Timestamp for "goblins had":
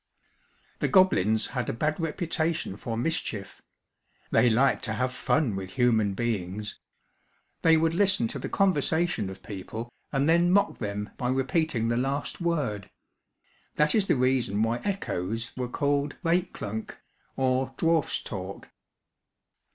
0.87-1.69